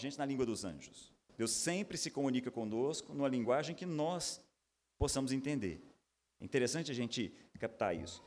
[0.00, 1.12] gente na língua dos anjos.
[1.36, 4.40] Deus sempre se comunica conosco numa linguagem que nós
[4.98, 5.80] possamos entender.
[6.40, 8.22] É interessante a gente captar isso.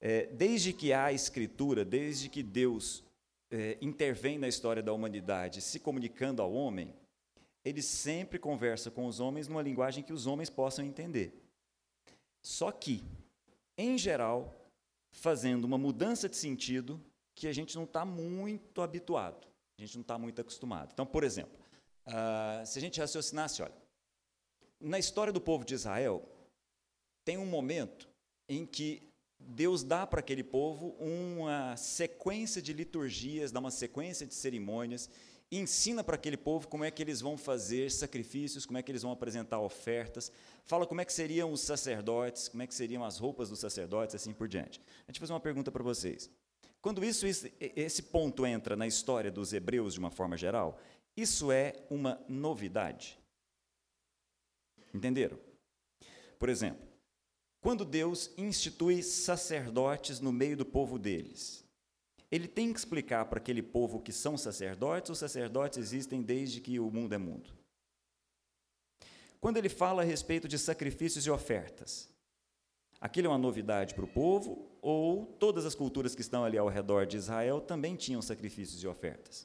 [0.00, 3.04] É, desde que há escritura, desde que Deus
[3.50, 6.94] é, intervém na história da humanidade, se comunicando ao homem,
[7.64, 11.32] ele sempre conversa com os homens numa linguagem que os homens possam entender.
[12.42, 13.02] Só que,
[13.76, 14.54] em geral,
[15.12, 17.00] fazendo uma mudança de sentido
[17.34, 19.46] que a gente não está muito habituado,
[19.78, 20.90] a gente não está muito acostumado.
[20.92, 21.58] Então, por exemplo,
[22.06, 23.74] uh, se a gente raciocinasse, olha,
[24.80, 26.28] na história do povo de Israel,
[27.24, 28.08] tem um momento
[28.48, 34.34] em que Deus dá para aquele povo uma sequência de liturgias, dá uma sequência de
[34.34, 35.08] cerimônias,
[35.50, 38.90] e ensina para aquele povo como é que eles vão fazer sacrifícios, como é que
[38.90, 40.30] eles vão apresentar ofertas,
[40.64, 44.14] fala como é que seriam os sacerdotes, como é que seriam as roupas dos sacerdotes,
[44.14, 44.80] assim por diante.
[45.06, 46.30] A gente fazer uma pergunta para vocês.
[46.88, 47.26] Quando isso,
[47.60, 50.80] esse ponto entra na história dos hebreus de uma forma geral,
[51.14, 53.18] isso é uma novidade.
[54.94, 55.38] Entenderam?
[56.38, 56.88] Por exemplo,
[57.60, 61.62] quando Deus institui sacerdotes no meio do povo deles,
[62.30, 66.80] ele tem que explicar para aquele povo que são sacerdotes, os sacerdotes existem desde que
[66.80, 67.50] o mundo é mundo.
[69.38, 72.08] Quando ele fala a respeito de sacrifícios e ofertas,
[73.00, 76.68] aquilo é uma novidade para o povo ou todas as culturas que estão ali ao
[76.68, 79.42] redor de Israel também tinham sacrifícios e ofertas?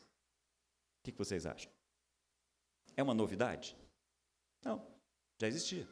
[1.00, 1.72] O que vocês acham?
[2.95, 3.76] É uma novidade?
[4.64, 4.82] Não,
[5.40, 5.88] já existia.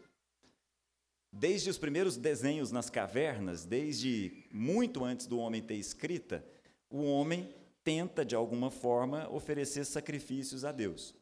[1.32, 6.46] Desde os primeiros desenhos nas cavernas, desde muito antes do homem ter escrita,
[6.90, 7.54] o homem
[7.84, 11.14] tenta, de alguma forma, oferecer sacrifícios a Deus.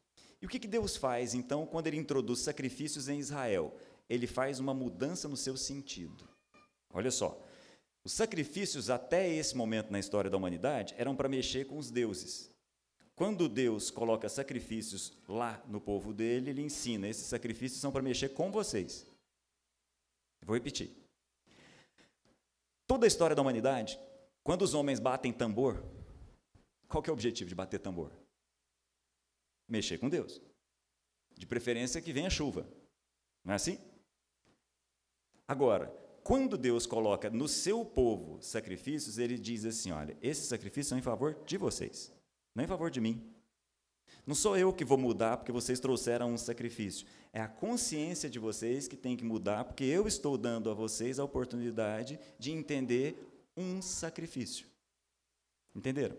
[0.41, 3.75] E o que, que Deus faz, então, quando ele introduz sacrifícios em Israel?
[4.09, 6.28] Ele faz uma mudança no seu sentido.
[6.93, 7.39] Olha só,
[8.03, 12.49] os sacrifícios até esse momento na história da humanidade eram para mexer com os deuses.
[13.15, 18.29] Quando Deus coloca sacrifícios lá no povo dele, ele ensina: esses sacrifícios são para mexer
[18.29, 19.05] com vocês.
[20.45, 20.89] Vou repetir.
[22.87, 23.99] Toda a história da humanidade,
[24.41, 25.83] quando os homens batem tambor,
[26.87, 28.11] qual é o objetivo de bater tambor?
[29.67, 30.41] Mexer com Deus.
[31.37, 32.67] De preferência que venha chuva.
[33.43, 33.77] Não é assim?
[35.47, 35.93] Agora,
[36.29, 41.01] quando Deus coloca no seu povo sacrifícios, ele diz assim: olha, esses sacrifícios são em
[41.01, 42.13] favor de vocês,
[42.53, 43.33] não em favor de mim.
[44.27, 47.07] Não sou eu que vou mudar porque vocês trouxeram um sacrifício.
[47.33, 51.17] É a consciência de vocês que tem que mudar, porque eu estou dando a vocês
[51.17, 53.17] a oportunidade de entender
[53.57, 54.67] um sacrifício.
[55.75, 56.15] Entenderam?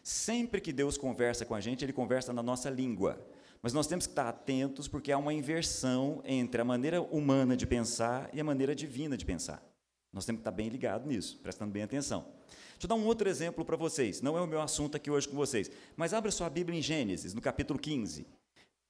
[0.00, 3.20] Sempre que Deus conversa com a gente, Ele conversa na nossa língua.
[3.64, 7.66] Mas nós temos que estar atentos porque há uma inversão entre a maneira humana de
[7.66, 9.66] pensar e a maneira divina de pensar.
[10.12, 12.26] Nós temos que estar bem ligados nisso, prestando bem atenção.
[12.72, 14.20] Deixa eu dar um outro exemplo para vocês.
[14.20, 17.32] Não é o meu assunto aqui hoje com vocês, mas abra sua Bíblia em Gênesis,
[17.32, 18.26] no capítulo 15.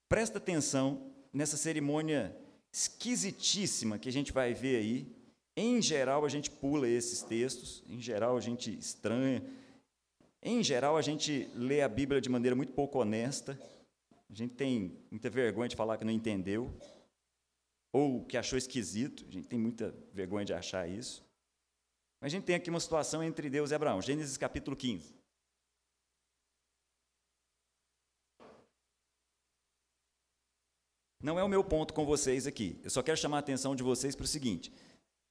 [0.09, 2.37] Presta atenção nessa cerimônia
[2.73, 5.07] esquisitíssima que a gente vai ver aí,
[5.57, 9.41] em geral, a gente pula esses textos, em geral, a gente estranha.
[10.43, 13.57] Em geral, a gente lê a Bíblia de maneira muito pouco honesta.
[14.35, 16.77] A gente tem muita vergonha de falar que não entendeu,
[17.93, 19.25] ou que achou esquisito.
[19.29, 21.25] A gente tem muita vergonha de achar isso.
[22.21, 24.03] Mas a gente tem aqui uma situação entre Deus e Abraão.
[24.03, 25.15] Gênesis capítulo 15.
[31.23, 32.81] Não é o meu ponto com vocês aqui.
[32.83, 34.73] Eu só quero chamar a atenção de vocês para o seguinte: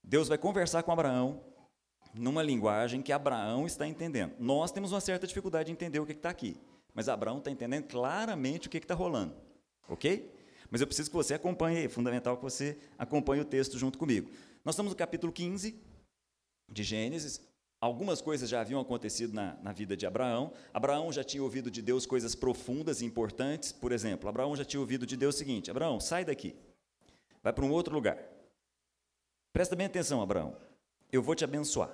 [0.02, 1.44] Deus vai conversar com Abraão
[2.14, 4.34] numa linguagem que Abraão está entendendo.
[4.40, 6.56] Nós temos uma certa dificuldade de entender o que está aqui,
[6.94, 9.36] mas Abraão está entendendo claramente o que está rolando,
[9.88, 10.32] ok?
[10.70, 14.32] Mas eu preciso que você acompanhe, é fundamental que você acompanhe o texto junto comigo.
[14.66, 15.80] Nós estamos no capítulo 15
[16.68, 17.42] de Gênesis.
[17.80, 20.54] Algumas coisas já haviam acontecido na, na vida de Abraão.
[20.74, 23.72] Abraão já tinha ouvido de Deus coisas profundas e importantes.
[23.72, 26.56] Por exemplo, Abraão já tinha ouvido de Deus o seguinte: Abraão, sai daqui,
[27.44, 28.18] vai para um outro lugar.
[29.52, 30.56] Presta bem atenção, Abraão.
[31.12, 31.92] Eu vou te abençoar.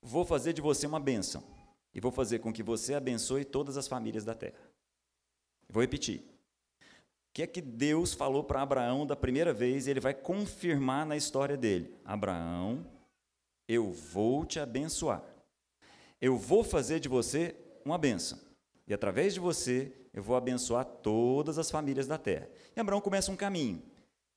[0.00, 1.42] Vou fazer de você uma bênção.
[1.96, 4.60] E vou fazer com que você abençoe todas as famílias da terra.
[5.66, 6.20] Vou repetir.
[6.20, 11.16] O que é que Deus falou para Abraão da primeira vez ele vai confirmar na
[11.16, 11.94] história dele?
[12.04, 12.86] Abraão,
[13.66, 15.24] eu vou te abençoar.
[16.20, 18.38] Eu vou fazer de você uma bênção.
[18.86, 22.46] E através de você, eu vou abençoar todas as famílias da terra.
[22.76, 23.82] E Abraão começa um caminho.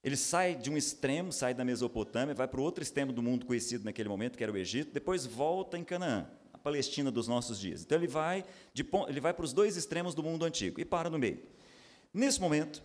[0.01, 3.45] Ele sai de um extremo, sai da Mesopotâmia, vai para o outro extremo do mundo
[3.45, 6.25] conhecido naquele momento, que era o Egito, depois volta em Canaã,
[6.63, 7.81] Palestina dos nossos dias.
[7.81, 11.09] Então ele vai, de, ele vai para os dois extremos do mundo antigo e para
[11.09, 11.41] no meio.
[12.13, 12.83] Nesse momento,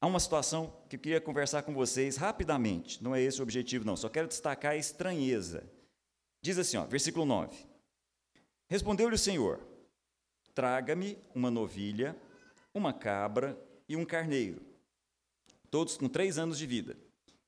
[0.00, 3.02] há uma situação que eu queria conversar com vocês rapidamente.
[3.02, 3.96] Não é esse o objetivo, não.
[3.96, 5.64] Só quero destacar a estranheza.
[6.42, 7.56] Diz assim, ó, versículo 9.
[8.68, 9.60] Respondeu-lhe o Senhor:
[10.54, 12.16] Traga-me uma novilha,
[12.72, 13.58] uma cabra
[13.88, 14.62] e um carneiro,
[15.70, 16.96] todos com três anos de vida.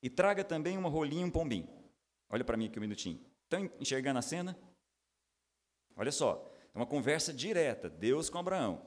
[0.01, 1.67] E traga também uma rolinha e um pombinho.
[2.29, 3.19] Olha para mim aqui um minutinho.
[3.43, 4.57] Estão enxergando a cena?
[5.95, 8.81] Olha só, é uma conversa direta, Deus com Abraão.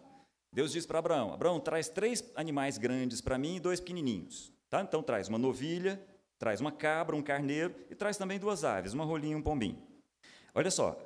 [0.52, 4.52] Deus diz para Abraão: Abraão, traz três animais grandes para mim e dois pequenininhos.
[4.68, 4.80] Tá?
[4.80, 6.00] Então traz uma novilha,
[6.38, 9.80] traz uma cabra, um carneiro e traz também duas aves, uma rolinha e um pombinho.
[10.54, 10.98] Olha só,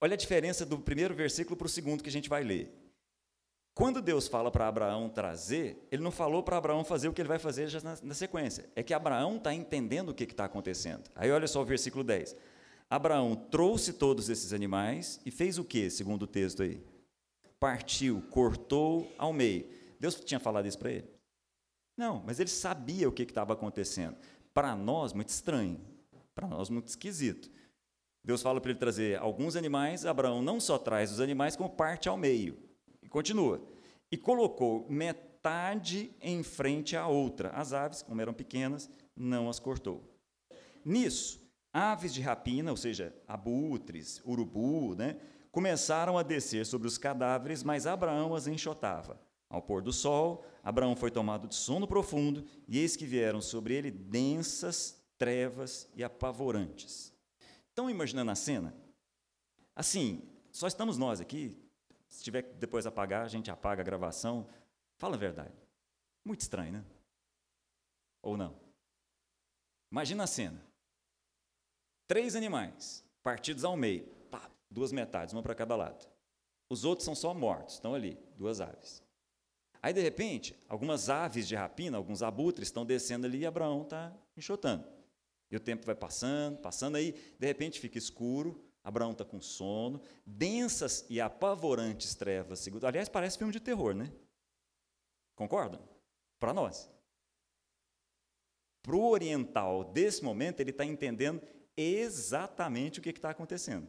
[0.00, 2.72] olha a diferença do primeiro versículo para o segundo que a gente vai ler.
[3.74, 7.28] Quando Deus fala para Abraão trazer, ele não falou para Abraão fazer o que ele
[7.28, 8.70] vai fazer já na, na sequência.
[8.76, 11.10] É que Abraão está entendendo o que está acontecendo.
[11.14, 12.36] Aí olha só o versículo 10.
[12.90, 16.82] Abraão trouxe todos esses animais e fez o que, segundo o texto aí?
[17.58, 19.68] Partiu, cortou ao meio.
[19.98, 21.08] Deus tinha falado isso para ele?
[21.96, 24.16] Não, mas ele sabia o que estava acontecendo.
[24.52, 25.80] Para nós, muito estranho.
[26.34, 27.50] Para nós, muito esquisito.
[28.22, 30.06] Deus fala para ele trazer alguns animais.
[30.06, 32.58] Abraão não só traz os animais, como parte ao meio.
[33.02, 33.60] E continua.
[34.10, 37.50] E colocou metade em frente à outra.
[37.50, 40.02] As aves, como eram pequenas, não as cortou.
[40.84, 41.43] Nisso,
[41.74, 45.18] aves de rapina, ou seja, abutres, urubu, né,
[45.50, 49.20] começaram a descer sobre os cadáveres, mas Abraão as enxotava.
[49.50, 53.74] Ao pôr do sol, Abraão foi tomado de sono profundo, e eis que vieram sobre
[53.74, 57.12] ele densas trevas e apavorantes.
[57.68, 58.72] Estão imaginando a cena?
[59.74, 60.22] Assim,
[60.52, 61.60] só estamos nós aqui.
[62.08, 64.46] Se tiver que depois apagar, a gente apaga a gravação.
[64.96, 65.54] Fala a verdade.
[66.24, 66.84] Muito estranho, né?
[68.22, 68.54] Ou não?
[69.90, 70.73] Imagina a cena.
[72.06, 76.06] Três animais, partidos ao meio, pá, duas metades, uma para cada lado.
[76.68, 79.02] Os outros são só mortos, estão ali, duas aves.
[79.80, 84.12] Aí, de repente, algumas aves de rapina, alguns abutres estão descendo ali e Abraão está
[84.36, 84.86] enxotando.
[85.50, 90.00] E o tempo vai passando, passando aí, de repente fica escuro, Abraão está com sono,
[90.26, 92.66] densas e apavorantes trevas.
[92.82, 94.10] Aliás, parece filme de terror, né?
[95.34, 95.80] Concordam?
[96.38, 96.90] Para nós.
[98.82, 101.40] Para o oriental, desse momento, ele está entendendo
[101.76, 103.88] exatamente o que está acontecendo.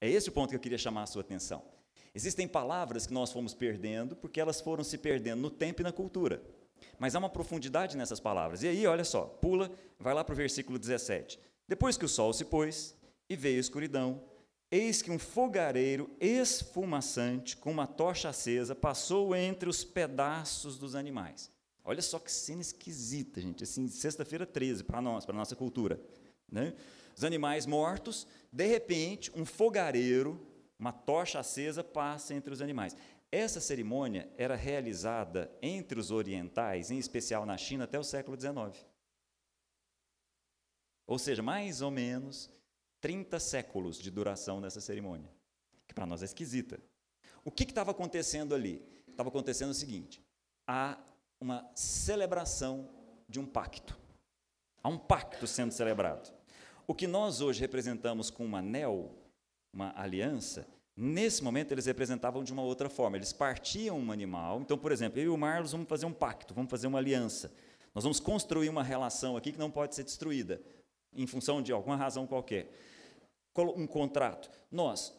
[0.00, 1.62] É esse o ponto que eu queria chamar a sua atenção.
[2.14, 5.92] Existem palavras que nós fomos perdendo porque elas foram se perdendo no tempo e na
[5.92, 6.42] cultura.
[6.98, 8.62] Mas há uma profundidade nessas palavras.
[8.62, 11.38] E aí, olha só, pula, vai lá para o versículo 17.
[11.66, 12.94] Depois que o sol se pôs
[13.28, 14.22] e veio a escuridão,
[14.70, 21.50] eis que um fogareiro esfumaçante, com uma tocha acesa, passou entre os pedaços dos animais.
[21.84, 23.64] Olha só que cena esquisita, gente.
[23.64, 26.00] Assim, sexta-feira 13, para nós, para nossa cultura.
[26.50, 26.74] Né?
[27.16, 30.48] Os animais mortos, de repente, um fogareiro
[30.78, 32.96] uma tocha acesa passa entre os animais.
[33.32, 38.86] Essa cerimônia era realizada entre os orientais, em especial na China, até o século XIX.
[41.06, 42.48] Ou seja, mais ou menos
[43.00, 45.30] 30 séculos de duração dessa cerimônia,
[45.86, 46.80] que para nós é esquisita.
[47.44, 48.82] O que estava acontecendo ali?
[49.08, 50.22] Estava acontecendo o seguinte:
[50.66, 50.98] há
[51.40, 52.88] uma celebração
[53.28, 53.98] de um pacto.
[54.82, 56.37] Há um pacto sendo celebrado.
[56.90, 59.14] O que nós hoje representamos com um anel
[59.74, 63.18] uma aliança, nesse momento eles representavam de uma outra forma.
[63.18, 64.62] Eles partiam um animal.
[64.62, 67.52] Então, por exemplo, eu e o Marlos vamos fazer um pacto, vamos fazer uma aliança.
[67.94, 70.62] Nós vamos construir uma relação aqui que não pode ser destruída,
[71.14, 72.70] em função de alguma razão qualquer.
[73.76, 74.50] Um contrato.
[74.72, 75.12] Nós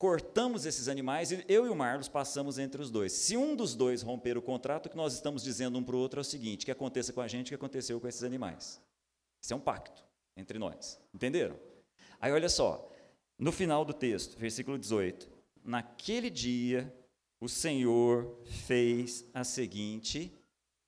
[0.00, 3.12] cortamos esses animais e eu e o Marlos passamos entre os dois.
[3.12, 5.98] Se um dos dois romper o contrato, o que nós estamos dizendo um para o
[5.98, 8.82] outro é o seguinte: que aconteça com a gente o que aconteceu com esses animais.
[9.40, 10.04] Isso é um pacto
[10.36, 11.00] entre nós.
[11.12, 11.58] Entenderam?
[12.20, 12.90] Aí olha só,
[13.38, 15.28] no final do texto, versículo 18:
[15.62, 16.92] Naquele dia
[17.40, 20.32] o Senhor fez a seguinte,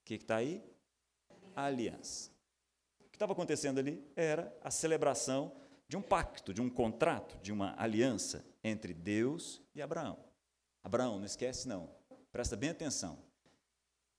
[0.00, 0.64] o que está aí?
[1.54, 2.30] A aliança.
[3.00, 5.52] O que estava acontecendo ali era a celebração
[5.88, 10.18] de um pacto, de um contrato, de uma aliança entre Deus e Abraão.
[10.82, 11.90] Abraão, não esquece não,
[12.32, 13.18] presta bem atenção.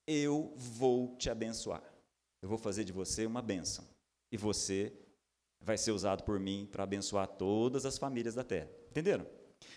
[0.06, 1.84] Eu vou te abençoar.
[2.42, 3.86] Eu vou fazer de você uma bênção.
[4.32, 4.94] E você
[5.62, 8.70] vai ser usado por mim para abençoar todas as famílias da terra.
[8.90, 9.26] Entenderam?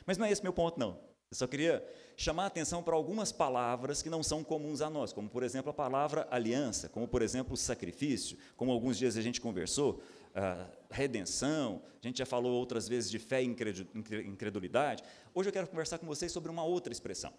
[0.07, 1.11] Mas não é esse meu ponto, não.
[1.31, 5.13] Eu só queria chamar a atenção para algumas palavras que não são comuns a nós,
[5.13, 9.41] como, por exemplo, a palavra aliança, como, por exemplo, sacrifício, como alguns dias a gente
[9.41, 10.03] conversou,
[10.35, 15.05] uh, redenção, a gente já falou outras vezes de fé e incredulidade.
[15.33, 17.33] Hoje eu quero conversar com vocês sobre uma outra expressão.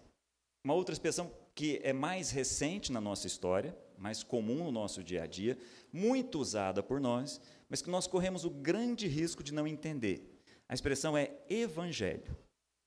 [0.64, 5.24] Uma outra expressão que é mais recente na nossa história, mais comum no nosso dia
[5.24, 5.58] a dia,
[5.92, 10.44] muito usada por nós, mas que nós corremos o grande risco de não entender.
[10.68, 12.38] A expressão é evangelho.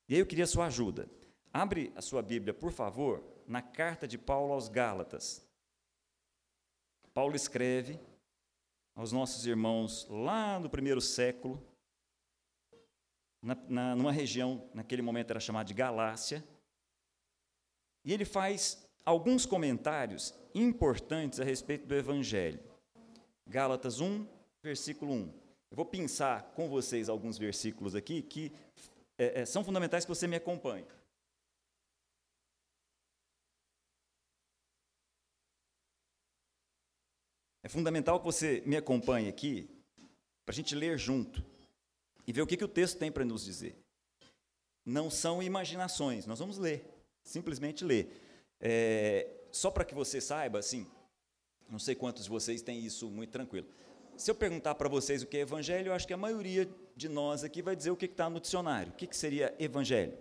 [0.06, 1.08] E aí eu queria a sua ajuda.
[1.50, 5.42] Abre a sua Bíblia, por favor, na carta de Paulo aos Gálatas.
[7.14, 7.98] Paulo escreve
[8.94, 11.66] aos nossos irmãos lá no primeiro século,
[13.40, 16.44] na, na, numa região, naquele momento era chamada de Galácia,
[18.04, 22.60] e ele faz alguns comentários importantes a respeito do Evangelho.
[23.46, 24.34] Gálatas 1,
[24.64, 25.32] versículo 1.
[25.70, 28.50] Eu vou pensar com vocês alguns versículos aqui que
[29.18, 30.86] é, é, são fundamentais que você me acompanhe.
[37.62, 39.68] É fundamental que você me acompanhe aqui,
[40.46, 41.44] para a gente ler junto
[42.26, 43.76] e ver o que, que o texto tem para nos dizer.
[44.84, 46.84] Não são imaginações, nós vamos ler,
[47.22, 48.10] simplesmente ler.
[48.60, 50.86] É, só para que você saiba, assim,
[51.68, 53.66] não sei quantos de vocês têm isso muito tranquilo.
[54.16, 57.08] Se eu perguntar para vocês o que é evangelho, eu acho que a maioria de
[57.08, 58.92] nós aqui vai dizer o que está no dicionário.
[58.92, 60.16] O que, que seria evangelho?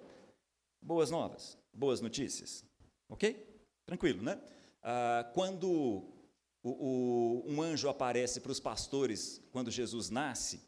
[0.82, 2.66] Boas novas, boas notícias.
[3.08, 3.48] Ok?
[3.86, 4.42] Tranquilo, né?
[4.82, 5.70] Ah, quando
[6.64, 10.62] o, o, um anjo aparece para os pastores quando Jesus nasce,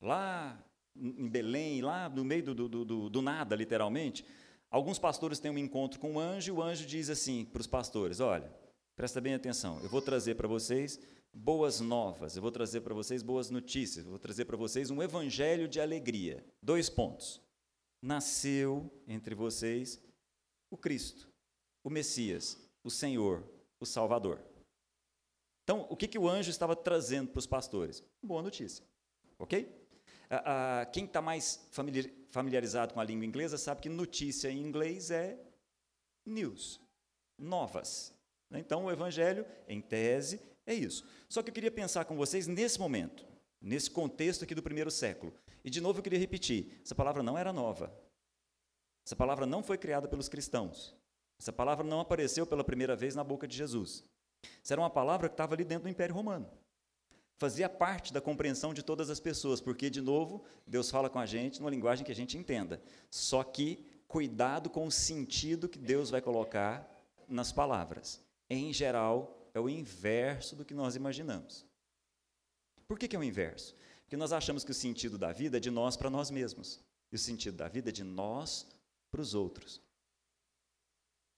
[0.00, 0.58] lá
[0.96, 4.24] em Belém, lá no meio do, do, do, do nada, literalmente,
[4.70, 7.60] alguns pastores têm um encontro com o um anjo e o anjo diz assim para
[7.60, 8.50] os pastores: Olha,
[8.96, 10.98] presta bem atenção, eu vou trazer para vocês
[11.32, 15.02] boas novas, eu vou trazer para vocês boas notícias, eu vou trazer para vocês um
[15.02, 16.44] evangelho de alegria.
[16.62, 17.40] Dois pontos.
[18.02, 20.02] Nasceu entre vocês
[20.70, 21.28] o Cristo,
[21.84, 23.44] o Messias, o Senhor,
[23.78, 24.42] o Salvador.
[25.64, 28.02] Então, o que, que o anjo estava trazendo para os pastores?
[28.22, 28.84] Boa notícia.
[29.38, 29.80] Ok?
[30.28, 31.68] Ah, ah, quem está mais
[32.30, 35.38] familiarizado com a língua inglesa sabe que notícia em inglês é
[36.24, 36.80] news,
[37.38, 38.14] novas.
[38.52, 40.40] Então, o evangelho, em tese,
[40.72, 41.04] é isso.
[41.28, 43.24] Só que eu queria pensar com vocês nesse momento,
[43.60, 45.34] nesse contexto aqui do primeiro século.
[45.64, 47.92] E, de novo, eu queria repetir: essa palavra não era nova.
[49.04, 50.94] Essa palavra não foi criada pelos cristãos.
[51.38, 54.04] Essa palavra não apareceu pela primeira vez na boca de Jesus.
[54.62, 56.48] Isso era uma palavra que estava ali dentro do Império Romano.
[57.38, 61.24] Fazia parte da compreensão de todas as pessoas, porque, de novo, Deus fala com a
[61.24, 62.82] gente numa linguagem que a gente entenda.
[63.10, 66.86] Só que cuidado com o sentido que Deus vai colocar
[67.26, 68.20] nas palavras.
[68.48, 71.66] Em geral, é o inverso do que nós imaginamos.
[72.86, 73.74] Por que, que é o inverso?
[74.02, 76.80] Porque nós achamos que o sentido da vida é de nós para nós mesmos.
[77.12, 78.66] E o sentido da vida é de nós
[79.10, 79.80] para os outros.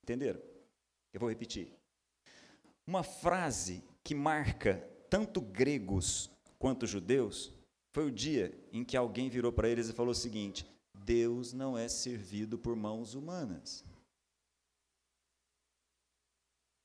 [0.03, 0.41] Entenderam?
[1.13, 1.73] Eu vou repetir.
[2.87, 4.77] Uma frase que marca
[5.09, 7.53] tanto gregos quanto judeus
[7.93, 11.77] foi o dia em que alguém virou para eles e falou o seguinte: Deus não
[11.77, 13.85] é servido por mãos humanas.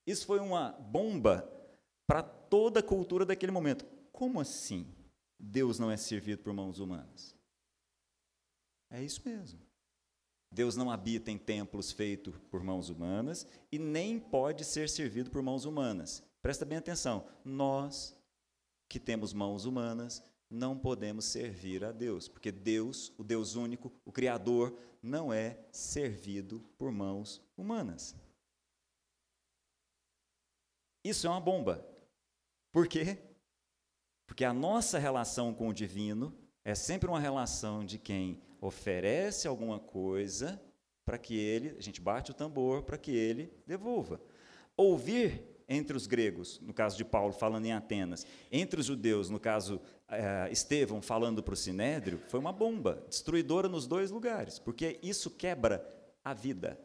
[0.08, 1.48] Isso foi uma bomba
[2.08, 3.86] para toda a cultura daquele momento.
[4.14, 4.88] Como assim?
[5.38, 7.36] Deus não é servido por mãos humanas?
[8.90, 9.60] É isso mesmo.
[10.50, 15.42] Deus não habita em templos feitos por mãos humanas e nem pode ser servido por
[15.42, 16.24] mãos humanas.
[16.42, 17.28] Presta bem atenção.
[17.44, 18.18] Nós
[18.88, 24.12] que temos mãos humanas não podemos servir a Deus, porque Deus, o Deus único, o
[24.14, 24.74] Criador,
[25.04, 28.16] não é servido por mãos humanas.
[31.04, 31.86] Isso é uma bomba.
[32.72, 33.18] Por quê?
[34.26, 39.80] Porque a nossa relação com o divino é sempre uma relação de quem oferece alguma
[39.80, 40.62] coisa
[41.06, 44.20] para que ele, a gente bate o tambor para que ele devolva.
[44.76, 49.40] Ouvir entre os gregos, no caso de Paulo falando em Atenas, entre os judeus, no
[49.40, 55.00] caso uh, Estevão falando para o Sinédrio, foi uma bomba destruidora nos dois lugares, porque
[55.02, 55.86] isso quebra
[56.24, 56.80] a vida.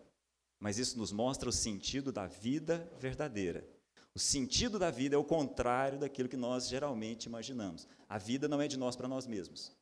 [0.58, 3.68] Mas isso nos mostra o sentido da vida verdadeira.
[4.14, 7.88] O sentido da vida é o contrário daquilo que nós geralmente imaginamos.
[8.08, 9.72] A vida não é de nós para nós mesmos.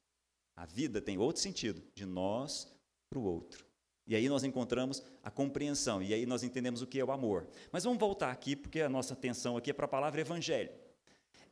[0.55, 2.73] A vida tem outro sentido, de nós
[3.09, 3.67] para o outro.
[4.07, 7.49] E aí nós encontramos a compreensão, e aí nós entendemos o que é o amor.
[7.73, 10.71] Mas vamos voltar aqui, porque a nossa atenção aqui é para a palavra evangelho.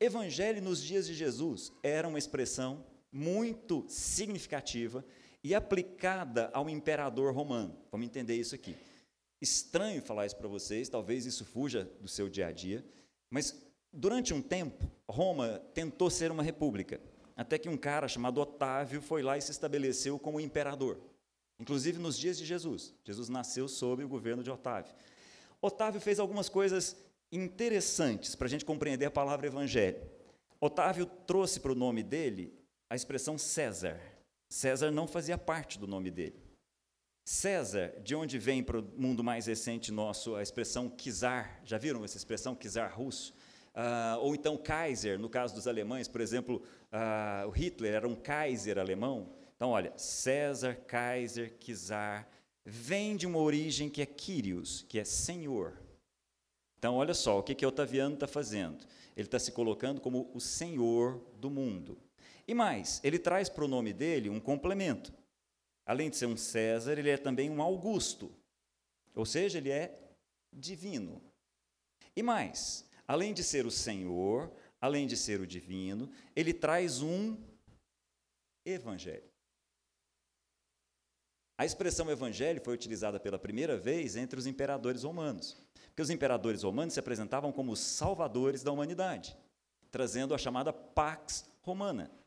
[0.01, 5.05] Evangelho nos dias de Jesus era uma expressão muito significativa
[5.43, 7.77] e aplicada ao imperador romano.
[7.91, 8.77] Vamos entender isso aqui.
[9.41, 12.85] Estranho falar isso para vocês, talvez isso fuja do seu dia a dia,
[13.31, 13.55] mas
[13.93, 17.01] durante um tempo, Roma tentou ser uma república.
[17.37, 20.99] Até que um cara chamado Otávio foi lá e se estabeleceu como imperador.
[21.61, 22.95] Inclusive nos dias de Jesus.
[23.05, 24.93] Jesus nasceu sob o governo de Otávio.
[25.61, 26.97] Otávio fez algumas coisas
[27.31, 30.01] interessantes para a gente compreender a palavra evangelho.
[30.61, 32.53] Otávio trouxe para o nome dele
[32.91, 34.01] a expressão César.
[34.49, 36.48] César não fazia parte do nome dele.
[37.29, 42.03] César, de onde vem para o mundo mais recente nosso a expressão czar, já viram
[42.03, 43.35] essa expressão czar russo?
[43.75, 48.15] Uh, ou então Kaiser, no caso dos alemães, por exemplo, uh, o Hitler era um
[48.15, 49.29] Kaiser alemão.
[49.55, 52.27] Então, olha, César, Kaiser, Czar,
[52.65, 55.75] vem de uma origem que é Kyrios, que é Senhor.
[56.79, 58.87] Então, olha só, o que, que Otaviano está fazendo?
[59.15, 61.99] Ele está se colocando como o Senhor do mundo.
[62.47, 65.13] E mais, ele traz para o nome dele um complemento.
[65.89, 68.31] Além de ser um César, ele é também um Augusto.
[69.15, 69.99] Ou seja, ele é
[70.53, 71.19] divino.
[72.15, 77.39] E mais, além de ser o Senhor, além de ser o divino, ele traz um
[78.67, 79.25] evangelho.
[81.57, 86.65] A expressão evangelho foi utilizada pela primeira vez entre os imperadores romanos, porque os imperadores
[86.65, 89.35] romanos se apresentavam como os salvadores da humanidade,
[89.91, 92.18] trazendo a chamada Pax Romana.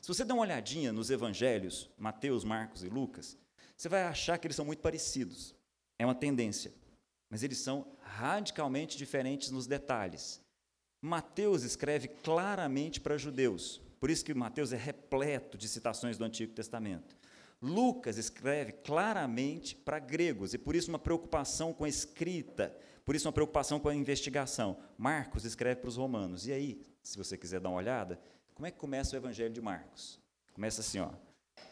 [0.00, 3.36] Se você der uma olhadinha nos evangelhos, Mateus, Marcos e Lucas,
[3.76, 5.54] você vai achar que eles são muito parecidos.
[5.98, 6.72] É uma tendência.
[7.30, 10.40] Mas eles são radicalmente diferentes nos detalhes.
[11.00, 16.52] Mateus escreve claramente para judeus, por isso que Mateus é repleto de citações do Antigo
[16.52, 17.16] Testamento.
[17.60, 23.26] Lucas escreve claramente para gregos, e por isso uma preocupação com a escrita, por isso
[23.26, 24.78] uma preocupação com a investigação.
[24.96, 26.46] Marcos escreve para os romanos.
[26.46, 28.20] E aí, se você quiser dar uma olhada,
[28.58, 30.20] como é que começa o Evangelho de Marcos?
[30.52, 31.12] Começa assim, ó.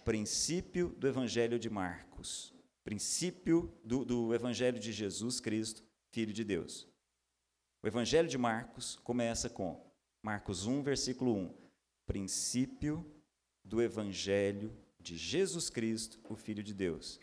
[0.04, 2.54] Princípio do Evangelho de Marcos.
[2.84, 6.86] Princípio do, do Evangelho de Jesus Cristo, Filho de Deus.
[7.82, 9.84] O Evangelho de Marcos começa com
[10.22, 11.54] Marcos 1, versículo 1.
[12.06, 13.04] Princípio
[13.64, 17.18] do Evangelho de Jesus Cristo, o Filho de Deus.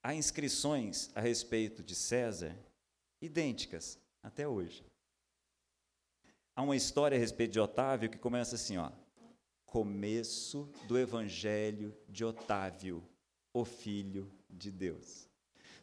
[0.00, 2.56] Há inscrições a respeito de César
[3.20, 4.84] idênticas até hoje.
[6.56, 8.90] Há uma história a respeito de Otávio que começa assim, ó.
[9.66, 13.06] Começo do Evangelho de Otávio,
[13.52, 15.28] o Filho de Deus.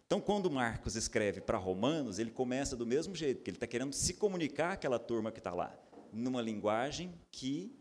[0.08, 3.94] Então, quando Marcos escreve para Romanos, ele começa do mesmo jeito, porque ele está querendo
[3.94, 5.78] se comunicar àquela turma que está lá,
[6.12, 7.80] numa linguagem que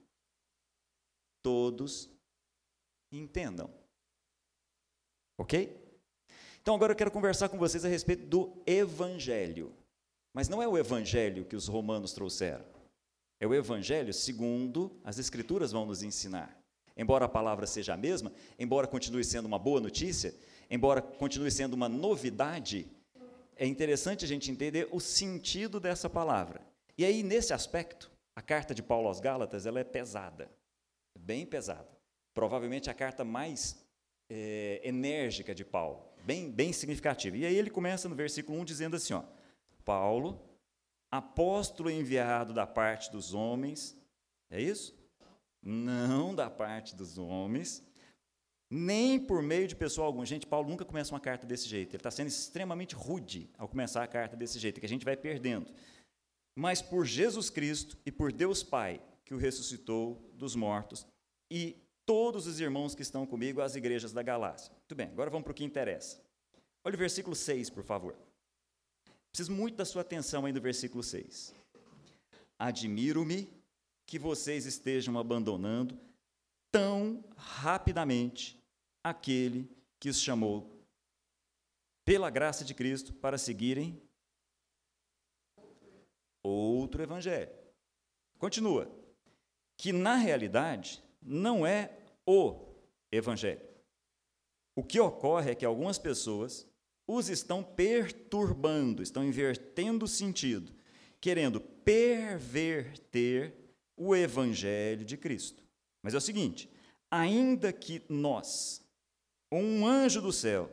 [1.43, 2.11] todos
[3.11, 3.73] entendam.
[5.39, 5.83] Ok?
[6.61, 9.75] Então, agora eu quero conversar com vocês a respeito do Evangelho.
[10.35, 12.82] Mas não é o Evangelho que os romanos trouxeram.
[13.43, 16.57] É o Evangelho segundo as Escrituras vão nos ensinar.
[16.97, 20.33] Embora a palavra seja a mesma, embora continue sendo uma boa notícia,
[20.71, 22.87] embora continue sendo uma novidade,
[23.57, 26.61] é interessante a gente entender o sentido dessa palavra.
[26.97, 30.49] E aí, nesse aspecto, a carta de Paulo aos Gálatas ela é pesada,
[31.19, 31.89] bem pesada.
[32.33, 33.85] Provavelmente a carta mais
[34.31, 37.37] é, enérgica de Paulo, bem, bem significativa.
[37.37, 39.25] E aí ele começa no versículo 1 dizendo assim: ó,
[39.85, 40.41] Paulo,
[41.13, 43.95] apóstolo enviado da parte dos homens,
[44.51, 44.99] é isso?
[45.63, 47.87] Não da parte dos homens,
[48.71, 50.25] nem por meio de pessoa alguma.
[50.25, 51.91] Gente, Paulo nunca começa uma carta desse jeito.
[51.91, 55.17] Ele está sendo extremamente rude ao começar a carta desse jeito, que a gente vai
[55.17, 55.71] perdendo.
[56.57, 61.07] Mas por Jesus Cristo e por Deus Pai, que o ressuscitou dos mortos,
[61.51, 64.73] e todos os irmãos que estão comigo, as igrejas da Galácia.
[64.73, 66.21] Muito bem, agora vamos para o que interessa.
[66.85, 68.17] Olha o versículo 6, por favor.
[69.33, 71.55] Preciso muito da sua atenção aí no versículo 6.
[72.59, 73.49] Admiro-me
[74.07, 75.99] que vocês estejam abandonando
[76.71, 78.63] tão rapidamente
[79.03, 80.71] aquele que os chamou
[82.05, 84.03] pela graça de Cristo para seguirem
[86.43, 87.51] outro evangelho.
[88.39, 88.91] Continua.
[89.79, 92.75] Que na realidade não é o
[93.11, 93.67] evangelho.
[94.77, 96.69] O que ocorre é que algumas pessoas
[97.07, 100.73] os estão perturbando, estão invertendo o sentido,
[101.21, 103.55] querendo perverter
[103.97, 105.63] o evangelho de Cristo.
[106.03, 106.69] Mas é o seguinte:
[107.11, 108.83] ainda que nós
[109.51, 110.71] um anjo do céu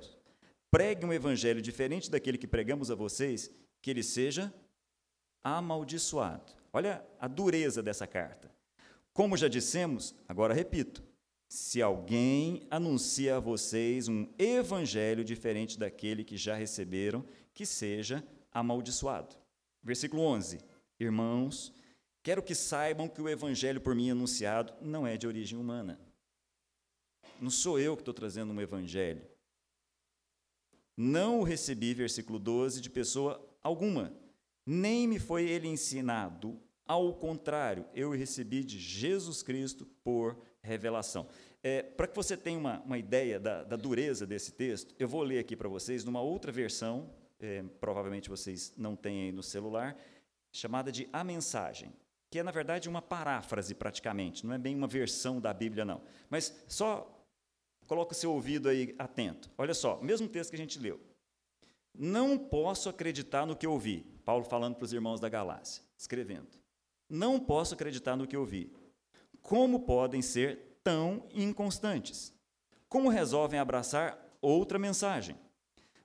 [0.71, 4.53] pregue um evangelho diferente daquele que pregamos a vocês, que ele seja
[5.43, 6.53] amaldiçoado.
[6.71, 8.49] Olha a dureza dessa carta.
[9.11, 11.03] Como já dissemos, agora repito:
[11.49, 19.35] se alguém anuncia a vocês um evangelho diferente daquele que já receberam, que seja amaldiçoado.
[19.83, 20.59] Versículo 11:
[20.97, 21.73] Irmãos,
[22.23, 25.99] quero que saibam que o evangelho por mim anunciado não é de origem humana
[27.41, 29.25] não sou eu que estou trazendo um evangelho.
[30.95, 34.13] Não o recebi, versículo 12, de pessoa alguma,
[34.65, 36.61] nem me foi ele ensinado.
[36.85, 41.27] Ao contrário, eu o recebi de Jesus Cristo por revelação.
[41.63, 45.21] É, para que você tenha uma, uma ideia da, da, dureza desse texto, eu vou
[45.21, 49.97] ler aqui para vocês numa outra versão, é, provavelmente vocês não têm aí no celular,
[50.51, 51.93] chamada de A Mensagem,
[52.29, 56.01] que é, na verdade, uma paráfrase praticamente, não é bem uma versão da Bíblia, não.
[56.29, 57.19] Mas só
[57.89, 59.49] Coloca o seu ouvido aí atento.
[59.57, 60.99] Olha só, mesmo texto que a gente leu.
[61.91, 64.05] Não posso acreditar no que ouvi.
[64.23, 66.49] Paulo falando para os irmãos da Galácia, escrevendo.
[67.09, 68.71] Não posso acreditar no que ouvi.
[69.41, 72.33] Como podem ser tão inconstantes?
[72.87, 75.35] Como resolvem abraçar outra mensagem?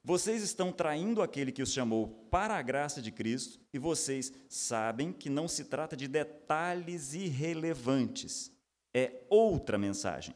[0.03, 5.13] Vocês estão traindo aquele que os chamou para a graça de Cristo e vocês sabem
[5.13, 8.53] que não se trata de detalhes irrelevantes.
[8.93, 10.35] É outra mensagem.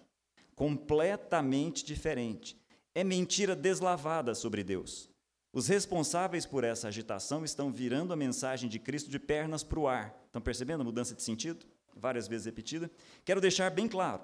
[0.54, 2.60] completamente diferente.
[2.92, 5.08] É mentira deslavada sobre Deus.
[5.52, 9.86] Os responsáveis por essa agitação estão virando a mensagem de Cristo de pernas para o
[9.86, 10.20] ar.
[10.26, 11.64] Estão percebendo a mudança de sentido?
[11.94, 12.90] Várias vezes repetida.
[13.24, 14.22] Quero deixar bem claro: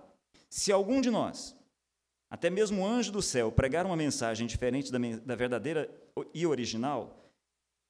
[0.48, 1.57] se algum de nós,
[2.31, 5.90] até mesmo o anjo do céu, pregar uma mensagem diferente da, da verdadeira
[6.33, 7.31] e original,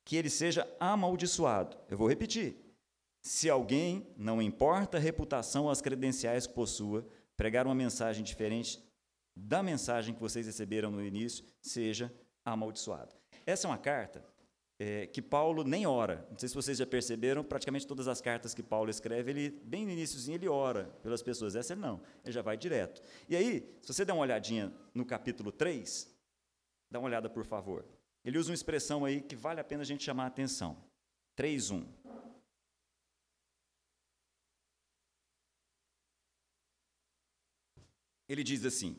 [0.05, 1.77] que ele seja amaldiçoado.
[1.89, 2.57] Eu vou repetir.
[3.23, 7.07] Se alguém, não importa a reputação ou as credenciais que possua,
[7.37, 8.83] pregar uma mensagem diferente
[9.35, 12.13] da mensagem que vocês receberam no início, seja
[12.45, 13.15] amaldiçoado.
[13.47, 14.25] Essa é uma carta
[14.79, 16.27] é, que Paulo nem ora.
[16.31, 19.85] Não sei se vocês já perceberam, praticamente todas as cartas que Paulo escreve, ele bem
[19.85, 21.55] no iníciozinho ele ora pelas pessoas.
[21.55, 23.03] Essa ele não, ele já vai direto.
[23.29, 26.13] E aí, se você der uma olhadinha no capítulo 3,
[26.91, 27.85] dá uma olhada, por favor.
[28.25, 30.77] Ele usa uma expressão aí que vale a pena a gente chamar a atenção.
[31.37, 31.87] 3.1.
[38.29, 38.97] Ele diz assim: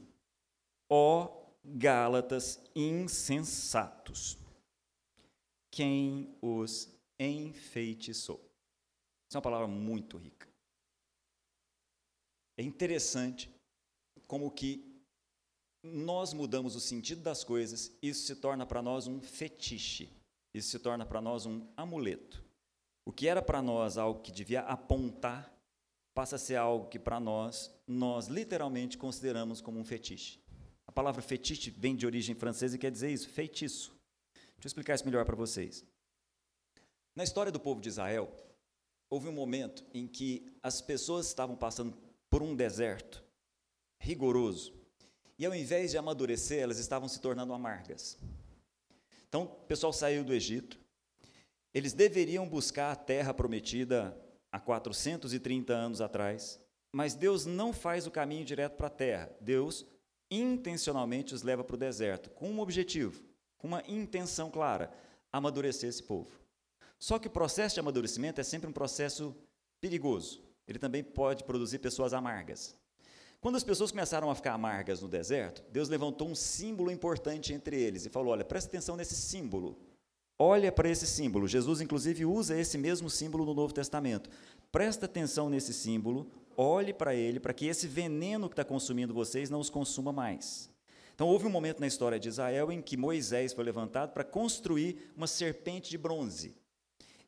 [0.90, 4.38] Ó Gálatas insensatos,
[5.76, 8.40] quem os enfeitiçou?
[9.28, 10.48] Essa é uma palavra muito rica.
[12.58, 13.54] É interessante
[14.26, 15.04] como que
[15.84, 20.10] nós mudamos o sentido das coisas, isso se torna para nós um fetiche,
[20.54, 22.42] isso se torna para nós um amuleto.
[23.04, 25.54] O que era para nós algo que devia apontar,
[26.14, 30.40] passa a ser algo que para nós, nós literalmente consideramos como um fetiche.
[30.88, 33.94] A palavra fetiche vem de origem francesa e quer dizer isso, feitiço.
[34.58, 35.86] Deixa eu explicar isso melhor para vocês.
[37.15, 38.32] Na história do povo de Israel,
[39.10, 41.98] houve um momento em que as pessoas estavam passando
[42.30, 43.24] por um deserto
[44.00, 44.74] rigoroso,
[45.38, 48.18] e ao invés de amadurecer, elas estavam se tornando amargas.
[49.28, 50.80] Então, o pessoal saiu do Egito,
[51.74, 54.18] eles deveriam buscar a terra prometida
[54.52, 56.60] há 430 anos atrás,
[56.91, 59.36] mas Deus não faz o caminho direto para a terra.
[59.41, 59.86] Deus
[60.32, 63.22] intencionalmente os leva para o deserto, com um objetivo,
[63.58, 64.91] com uma intenção clara:
[65.32, 66.32] amadurecer esse povo.
[66.98, 69.36] Só que o processo de amadurecimento é sempre um processo
[69.82, 70.41] perigoso.
[70.68, 72.76] Ele também pode produzir pessoas amargas.
[73.39, 77.80] Quando as pessoas começaram a ficar amargas no deserto, Deus levantou um símbolo importante entre
[77.80, 79.78] eles e falou: Olha, presta atenção nesse símbolo.
[80.38, 81.48] Olha para esse símbolo.
[81.48, 84.30] Jesus, inclusive, usa esse mesmo símbolo no Novo Testamento.
[84.72, 89.50] Presta atenção nesse símbolo, olhe para ele, para que esse veneno que está consumindo vocês
[89.50, 90.70] não os consuma mais.
[91.15, 95.13] Então, houve um momento na história de Israel em que Moisés foi levantado para construir
[95.15, 96.54] uma serpente de bronze.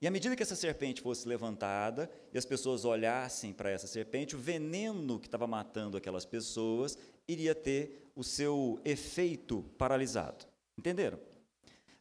[0.02, 4.36] E à medida que essa serpente fosse levantada e as pessoas olhassem para essa serpente,
[4.36, 10.46] o veneno que estava matando aquelas pessoas iria ter o seu efeito paralisado.
[10.78, 11.18] Entenderam?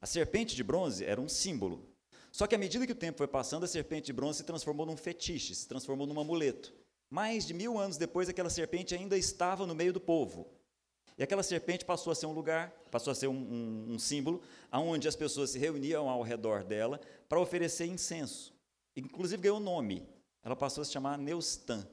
[0.00, 1.88] A serpente de bronze era um símbolo.
[2.32, 4.84] Só que à medida que o tempo foi passando, a serpente de bronze se transformou
[4.84, 6.74] num fetiche, se transformou num amuleto.
[7.08, 10.50] Mais de mil anos depois, aquela serpente ainda estava no meio do povo.
[11.18, 14.42] E aquela serpente passou a ser um lugar, passou a ser um, um, um símbolo,
[14.70, 18.54] onde as pessoas se reuniam ao redor dela para oferecer incenso.
[18.94, 20.06] Inclusive ganhou nome.
[20.42, 21.88] Ela passou a se chamar Neustan.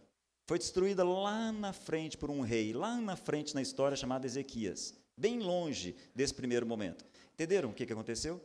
[0.45, 4.93] Foi destruída lá na frente por um rei, lá na frente na história chamada Ezequias,
[5.17, 7.05] bem longe desse primeiro momento.
[7.33, 8.41] Entenderam o que, que aconteceu?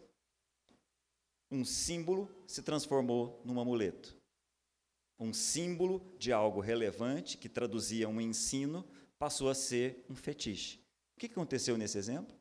[1.51, 4.17] Um símbolo se transformou num amuleto.
[5.19, 8.85] Um símbolo de algo relevante, que traduzia um ensino,
[9.19, 10.79] passou a ser um fetiche.
[11.17, 12.37] O que aconteceu nesse exemplo?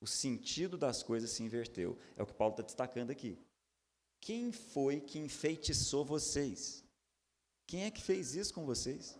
[0.00, 1.96] O sentido das coisas se inverteu.
[2.16, 3.38] É o que Paulo está destacando aqui.
[4.20, 6.84] Quem foi que enfeitiçou vocês?
[7.66, 9.18] Quem é que fez isso com vocês?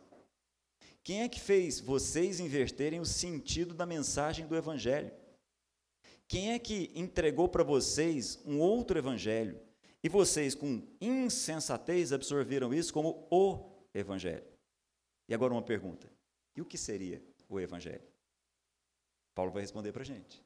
[1.05, 5.13] Quem é que fez vocês inverterem o sentido da mensagem do Evangelho?
[6.29, 9.61] Quem é que entregou para vocês um outro Evangelho
[10.03, 14.47] e vocês, com insensatez, absorveram isso como o Evangelho?
[15.29, 16.11] E agora uma pergunta:
[16.55, 18.03] e o que seria o Evangelho?
[19.35, 20.45] Paulo vai responder para a gente.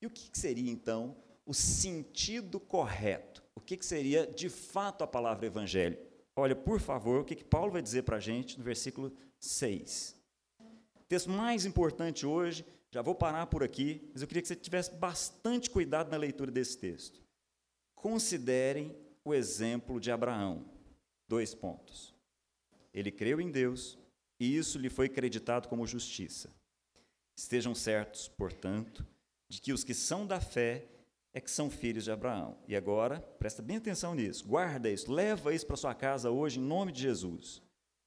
[0.00, 3.42] E o que seria, então, o sentido correto?
[3.54, 5.98] O que seria, de fato, a palavra Evangelho?
[6.36, 10.16] Olha, por favor, o que Paulo vai dizer para a gente no versículo 6.
[10.60, 14.56] O texto mais importante hoje, já vou parar por aqui, mas eu queria que você
[14.56, 17.20] tivesse bastante cuidado na leitura desse texto.
[17.94, 20.64] Considerem o exemplo de Abraão.
[21.28, 22.14] Dois pontos.
[22.92, 23.98] Ele creu em Deus
[24.40, 26.50] e isso lhe foi creditado como justiça.
[27.36, 29.06] Estejam certos, portanto,
[29.46, 30.88] de que os que são da fé
[31.34, 32.58] é que são filhos de Abraão.
[32.66, 36.62] E agora, presta bem atenção nisso, guarda isso, leva isso para sua casa hoje em
[36.62, 37.62] nome de Jesus.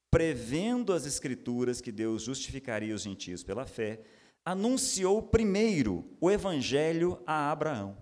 [0.10, 4.04] Prevendo as Escrituras que Deus justificaria os gentios pela fé,
[4.44, 7.98] anunciou primeiro o Evangelho a Abraão.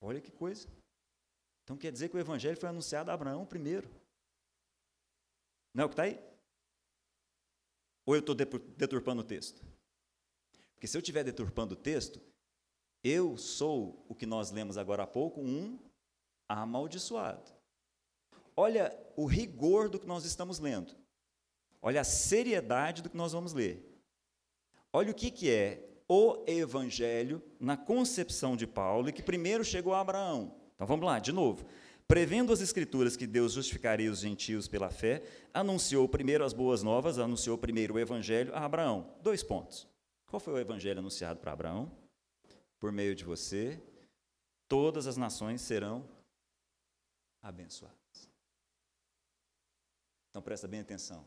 [0.00, 0.68] Olha que coisa.
[1.64, 3.90] Então quer dizer que o Evangelho foi anunciado a Abraão primeiro.
[5.76, 6.18] Não é o que está aí?
[8.06, 9.62] Ou eu estou deturpando o texto?
[10.72, 12.18] Porque se eu estiver deturpando o texto,
[13.04, 15.78] eu sou o que nós lemos agora há pouco, um
[16.48, 17.50] amaldiçoado.
[18.56, 20.96] Olha o rigor do que nós estamos lendo.
[21.82, 23.86] Olha a seriedade do que nós vamos ler.
[24.90, 29.92] Olha o que, que é o evangelho na concepção de Paulo e que primeiro chegou
[29.92, 30.56] a Abraão.
[30.74, 31.66] Então vamos lá, de novo.
[32.08, 37.18] Prevendo as Escrituras que Deus justificaria os gentios pela fé, anunciou primeiro as boas novas,
[37.18, 39.12] anunciou primeiro o Evangelho a Abraão.
[39.22, 39.88] Dois pontos.
[40.26, 41.90] Qual foi o Evangelho anunciado para Abraão?
[42.78, 43.82] Por meio de você,
[44.68, 46.08] todas as nações serão
[47.42, 47.96] abençoadas.
[50.30, 51.26] Então presta bem atenção.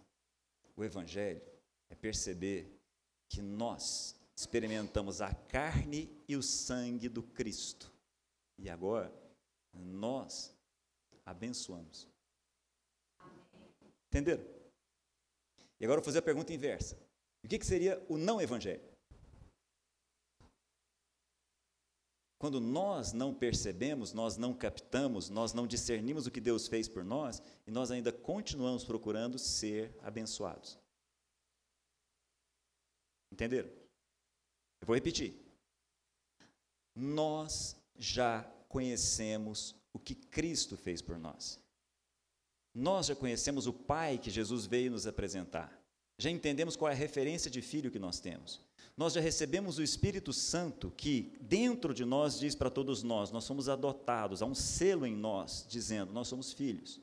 [0.78, 1.42] O Evangelho
[1.90, 2.80] é perceber
[3.28, 7.92] que nós experimentamos a carne e o sangue do Cristo.
[8.58, 9.14] E agora,
[9.74, 10.56] nós
[11.30, 12.08] abençoamos.
[14.08, 14.44] Entenderam?
[15.80, 16.98] E agora eu vou fazer a pergunta inversa.
[17.44, 18.84] O que, que seria o não evangelho?
[22.38, 27.04] Quando nós não percebemos, nós não captamos, nós não discernimos o que Deus fez por
[27.04, 30.80] nós e nós ainda continuamos procurando ser abençoados.
[33.32, 33.70] Entenderam?
[34.82, 35.36] Eu vou repetir.
[36.96, 41.60] Nós já conhecemos o que Cristo fez por nós.
[42.74, 45.78] Nós já conhecemos o Pai que Jesus veio nos apresentar.
[46.18, 48.62] Já entendemos qual é a referência de filho que nós temos.
[48.96, 53.46] Nós já recebemos o Espírito Santo que, dentro de nós, diz para todos nós: nós
[53.46, 57.00] somos adotados, há um selo em nós dizendo: nós somos filhos.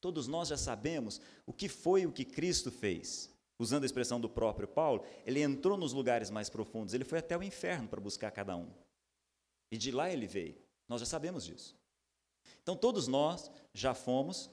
[0.00, 3.30] Todos nós já sabemos o que foi o que Cristo fez.
[3.58, 7.38] Usando a expressão do próprio Paulo, ele entrou nos lugares mais profundos, ele foi até
[7.38, 8.68] o inferno para buscar cada um.
[9.70, 10.56] E de lá ele veio.
[10.88, 11.74] Nós já sabemos disso.
[12.60, 14.50] Então, todos nós já fomos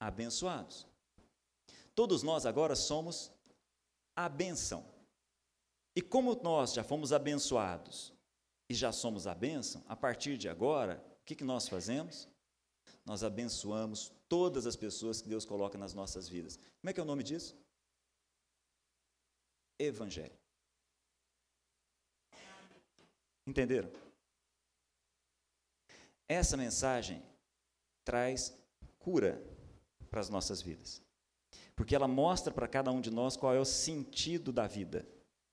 [0.00, 0.86] abençoados.
[1.94, 3.32] Todos nós agora somos
[4.14, 4.84] a benção.
[5.96, 8.12] E como nós já fomos abençoados
[8.68, 12.28] e já somos a bênção, a partir de agora, o que, que nós fazemos?
[13.04, 16.56] Nós abençoamos todas as pessoas que Deus coloca nas nossas vidas.
[16.56, 17.56] Como é que é o nome disso?
[19.78, 20.38] Evangelho.
[23.46, 23.90] Entenderam?
[26.28, 27.22] Essa mensagem
[28.04, 28.56] traz
[28.98, 29.42] cura
[30.10, 31.02] para as nossas vidas.
[31.74, 35.08] Porque ela mostra para cada um de nós qual é o sentido da vida.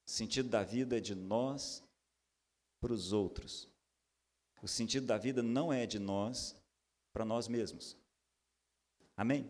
[0.06, 1.84] O sentido da vida é de nós
[2.82, 3.70] para os outros.
[4.62, 6.56] O sentido da vida não é de nós
[7.14, 7.96] para nós mesmos.
[9.16, 9.50] Amém?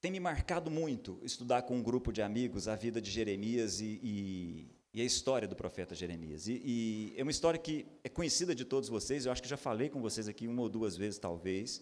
[0.00, 3.98] Tem me marcado muito estudar com um grupo de amigos a vida de Jeremias e,
[4.02, 6.48] e, e a história do profeta Jeremias.
[6.48, 9.56] E, e, é uma história que é conhecida de todos vocês, eu acho que já
[9.56, 11.80] falei com vocês aqui uma ou duas vezes, talvez,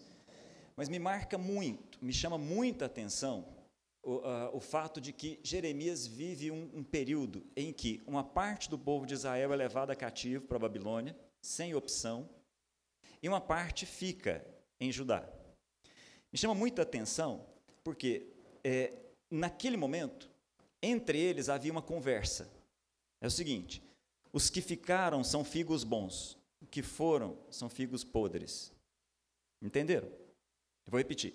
[0.75, 3.43] mas me marca muito, me chama muita atenção
[4.03, 4.21] o,
[4.53, 9.07] o fato de que Jeremias vive um, um período em que uma parte do povo
[9.07, 12.29] de Israel é levada cativo para a Babilônia, sem opção,
[13.21, 14.45] e uma parte fica
[14.79, 15.27] em Judá.
[16.31, 17.47] Me chama muita atenção
[17.83, 18.27] porque
[18.63, 18.93] é,
[19.31, 20.29] naquele momento,
[20.83, 22.55] entre eles havia uma conversa.
[23.21, 23.83] É o seguinte:
[24.31, 28.71] os que ficaram são figos bons, os que foram são figos podres.
[29.61, 30.07] Entenderam?
[30.07, 31.33] Eu vou repetir.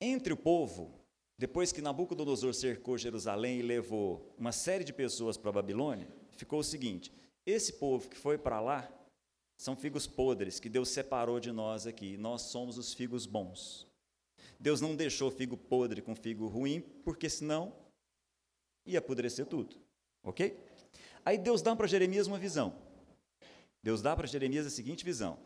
[0.00, 0.98] Entre o povo,
[1.38, 6.60] depois que Nabucodonosor cercou Jerusalém e levou uma série de pessoas para a Babilônia, ficou
[6.60, 7.12] o seguinte:
[7.44, 8.90] esse povo que foi para lá
[9.58, 12.16] são figos podres que Deus separou de nós aqui.
[12.16, 13.86] Nós somos os figos bons.
[14.58, 17.74] Deus não deixou figo podre com figo ruim, porque senão
[18.86, 19.76] ia apodrecer tudo.
[20.22, 20.56] Ok?
[21.24, 22.74] Aí Deus dá para Jeremias uma visão.
[23.82, 25.38] Deus dá para Jeremias a seguinte visão: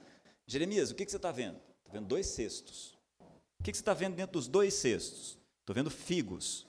[0.46, 1.56] Jeremias, o que, que você está vendo?
[1.78, 2.94] Estou vendo dois cestos.
[3.60, 5.38] O que, que você está vendo dentro dos dois cestos?
[5.60, 6.66] Estou vendo figos.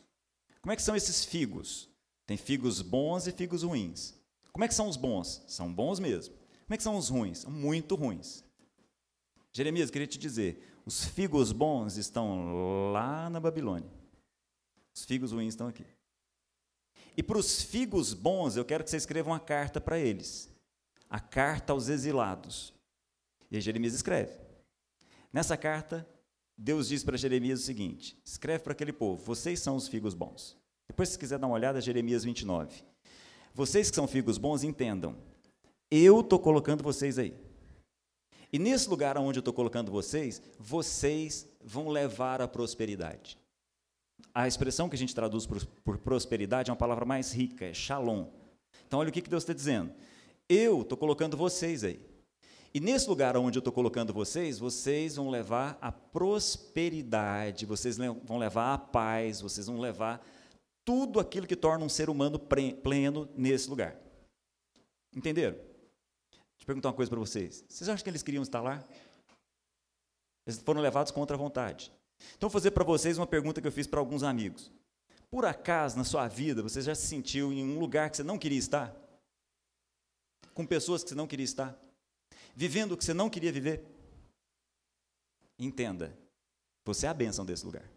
[0.61, 1.89] Como é que são esses figos?
[2.25, 4.15] Tem figos bons e figos ruins.
[4.51, 5.43] Como é que são os bons?
[5.47, 6.33] São bons mesmo.
[6.33, 7.39] Como é que são os ruins?
[7.39, 8.43] São muito ruins.
[9.51, 13.89] Jeremias, queria te dizer, os figos bons estão lá na Babilônia.
[14.93, 15.85] Os figos ruins estão aqui.
[17.17, 20.49] E para os figos bons, eu quero que você escreva uma carta para eles.
[21.09, 22.73] A carta aos exilados.
[23.49, 24.37] E aí Jeremias escreve.
[25.31, 26.07] Nessa carta,
[26.57, 30.57] Deus diz para Jeremias o seguinte: escreve para aquele povo, vocês são os figos bons.
[30.87, 32.83] Depois, se quiser dar uma olhada, Jeremias 29.
[33.53, 35.15] Vocês que são figos bons, entendam
[35.89, 37.33] eu estou colocando vocês aí.
[38.51, 43.37] E nesse lugar onde eu estou colocando vocês, vocês vão levar a prosperidade.
[44.33, 47.73] A expressão que a gente traduz por, por prosperidade é uma palavra mais rica, é
[47.73, 48.27] shalom.
[48.85, 49.93] Então, olha o que, que Deus está dizendo.
[50.47, 51.99] Eu estou colocando vocês aí.
[52.73, 58.37] E nesse lugar onde eu estou colocando vocês, vocês vão levar a prosperidade, vocês vão
[58.37, 60.21] levar a paz, vocês vão levar
[60.83, 63.95] tudo aquilo que torna um ser humano pleno nesse lugar.
[65.15, 65.55] Entenderam?
[65.55, 67.63] Deixa eu perguntar uma coisa para vocês.
[67.67, 68.83] Vocês acham que eles queriam estar lá?
[70.45, 71.91] Eles foram levados contra a vontade.
[72.35, 74.71] Então, vou fazer para vocês uma pergunta que eu fiz para alguns amigos.
[75.29, 78.37] Por acaso, na sua vida, você já se sentiu em um lugar que você não
[78.37, 78.95] queria estar?
[80.53, 81.77] Com pessoas que você não queria estar?
[82.55, 83.83] Vivendo o que você não queria viver?
[85.59, 86.17] Entenda,
[86.85, 87.89] você é a bênção desse lugar.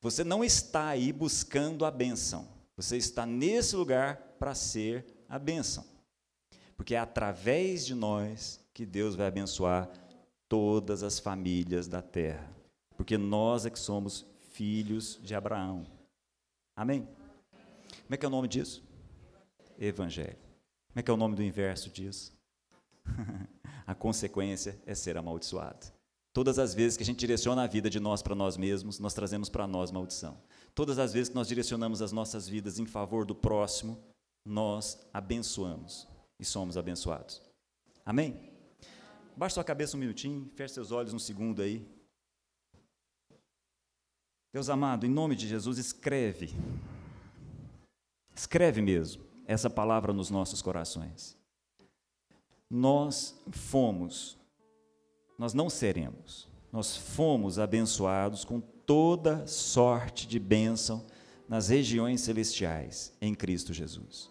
[0.00, 2.46] Você não está aí buscando a bênção.
[2.76, 5.86] Você está nesse lugar para ser a bênção.
[6.76, 9.88] Porque é através de nós que Deus vai abençoar
[10.54, 12.48] todas as famílias da terra.
[12.96, 15.84] Porque nós é que somos filhos de Abraão.
[16.76, 17.08] Amém?
[17.50, 18.80] Como é que é o nome disso?
[19.76, 20.38] Evangelho.
[20.90, 22.32] Como é que é o nome do inverso disso?
[23.84, 25.86] a consequência é ser amaldiçoado.
[26.32, 29.12] Todas as vezes que a gente direciona a vida de nós para nós mesmos, nós
[29.12, 30.38] trazemos para nós maldição.
[30.72, 33.98] Todas as vezes que nós direcionamos as nossas vidas em favor do próximo,
[34.46, 36.06] nós abençoamos
[36.38, 37.42] e somos abençoados.
[38.06, 38.53] Amém?
[39.36, 41.84] Baixe sua cabeça um minutinho, feche seus olhos um segundo aí.
[44.52, 46.50] Deus amado, em nome de Jesus, escreve.
[48.34, 51.36] Escreve mesmo essa palavra nos nossos corações.
[52.70, 54.38] Nós fomos,
[55.36, 61.04] nós não seremos, nós fomos abençoados com toda sorte de bênção
[61.48, 64.30] nas regiões celestiais em Cristo Jesus.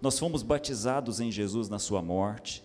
[0.00, 2.64] Nós fomos batizados em Jesus na Sua morte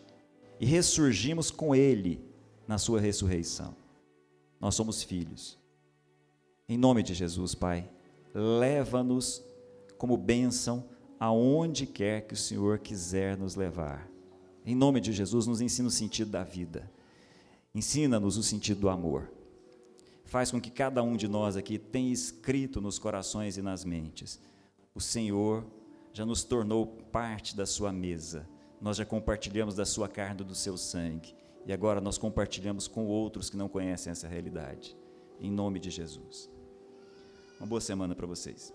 [0.59, 2.21] e ressurgimos com Ele
[2.67, 3.75] na Sua ressurreição.
[4.59, 5.57] Nós somos filhos.
[6.67, 7.89] Em nome de Jesus, Pai,
[8.33, 9.43] leva-nos
[9.97, 10.85] como bênção
[11.19, 14.07] aonde quer que o Senhor quiser nos levar.
[14.65, 16.89] Em nome de Jesus, nos ensina o sentido da vida.
[17.73, 19.31] Ensina-nos o sentido do amor.
[20.25, 24.39] Faz com que cada um de nós aqui tenha escrito nos corações e nas mentes:
[24.93, 25.65] o Senhor
[26.13, 28.47] já nos tornou parte da sua mesa.
[28.81, 31.35] Nós já compartilhamos da sua carne e do seu sangue.
[31.65, 34.97] E agora nós compartilhamos com outros que não conhecem essa realidade.
[35.39, 36.49] Em nome de Jesus.
[37.59, 38.73] Uma boa semana para vocês.